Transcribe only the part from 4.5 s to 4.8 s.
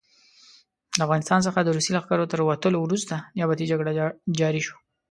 وه.